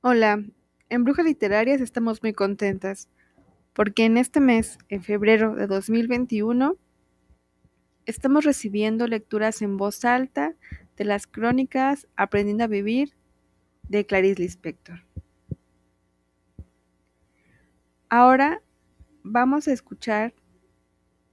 [0.00, 0.44] Hola,
[0.90, 3.08] en Brujas Literarias estamos muy contentas
[3.72, 6.76] porque en este mes, en febrero de 2021,
[8.06, 10.54] estamos recibiendo lecturas en voz alta
[10.96, 13.16] de las crónicas Aprendiendo a Vivir
[13.88, 15.02] de Clarice Lispector.
[18.08, 18.62] Ahora
[19.24, 20.32] vamos a escuchar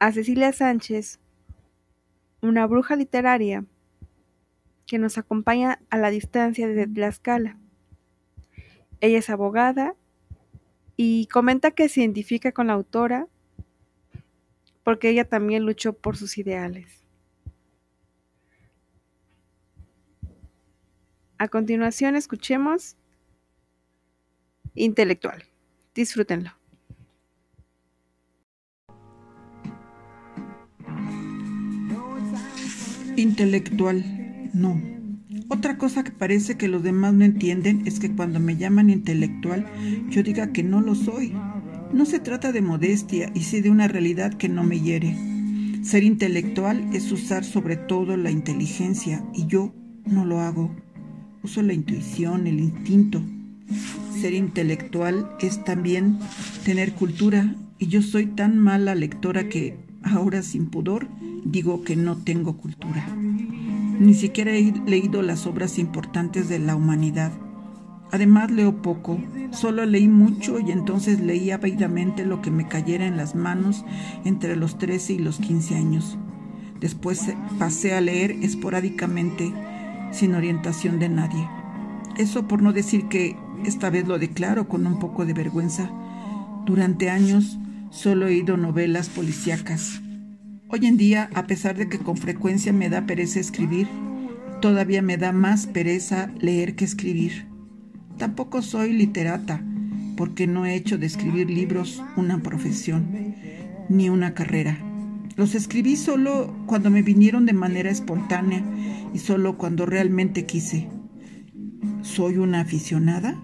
[0.00, 1.20] a Cecilia Sánchez,
[2.42, 3.64] una bruja literaria
[4.84, 7.56] que nos acompaña a la distancia desde Tlaxcala.
[9.00, 9.94] Ella es abogada
[10.96, 13.28] y comenta que se identifica con la autora
[14.82, 17.04] porque ella también luchó por sus ideales.
[21.38, 22.96] A continuación escuchemos
[24.78, 25.42] Intelectual.
[25.94, 26.52] Disfrútenlo.
[33.16, 34.04] Intelectual,
[34.54, 34.97] no.
[35.48, 39.66] Otra cosa que parece que los demás no entienden es que cuando me llaman intelectual
[40.08, 41.34] yo diga que no lo soy.
[41.92, 45.14] No se trata de modestia y sí de una realidad que no me hiere.
[45.82, 49.74] Ser intelectual es usar sobre todo la inteligencia y yo
[50.06, 50.74] no lo hago.
[51.42, 53.22] Uso la intuición, el instinto.
[54.20, 56.18] Ser intelectual es también
[56.64, 61.06] tener cultura y yo soy tan mala lectora que ahora sin pudor
[61.44, 63.06] digo que no tengo cultura.
[63.98, 67.32] Ni siquiera he leído las obras importantes de la humanidad.
[68.12, 69.18] Además leo poco,
[69.50, 73.84] solo leí mucho y entonces leía ávidamente lo que me cayera en las manos
[74.24, 76.16] entre los 13 y los 15 años.
[76.80, 79.52] Después pasé a leer esporádicamente,
[80.12, 81.48] sin orientación de nadie.
[82.16, 85.90] Eso por no decir que esta vez lo declaro con un poco de vergüenza.
[86.64, 87.58] Durante años
[87.90, 90.00] solo he oído novelas policíacas.
[90.70, 93.88] Hoy en día, a pesar de que con frecuencia me da pereza escribir,
[94.60, 97.46] todavía me da más pereza leer que escribir.
[98.18, 99.64] Tampoco soy literata,
[100.14, 103.34] porque no he hecho de escribir libros una profesión,
[103.88, 104.78] ni una carrera.
[105.36, 108.62] Los escribí solo cuando me vinieron de manera espontánea
[109.14, 110.86] y solo cuando realmente quise.
[112.02, 113.42] ¿Soy una aficionada?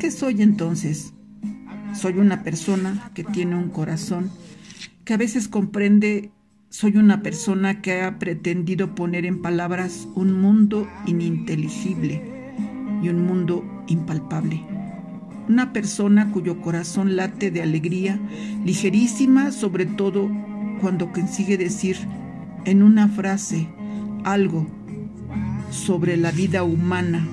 [0.00, 1.12] ¿Qué soy entonces?
[1.94, 4.30] Soy una persona que tiene un corazón,
[5.04, 6.30] que a veces comprende
[6.74, 12.20] soy una persona que ha pretendido poner en palabras un mundo ininteligible
[13.00, 14.60] y un mundo impalpable.
[15.48, 18.18] Una persona cuyo corazón late de alegría,
[18.64, 20.28] ligerísima, sobre todo
[20.80, 21.96] cuando consigue decir
[22.64, 23.68] en una frase
[24.24, 24.66] algo
[25.70, 27.24] sobre la vida humana